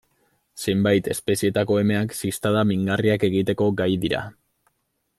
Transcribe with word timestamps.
Zenbait 0.63 1.09
espezietako 1.15 1.77
emeak 1.83 2.17
ziztada 2.21 2.65
mingarriak 2.73 3.27
egiteko 3.31 3.69
gai 3.83 3.91
dira. 4.07 4.27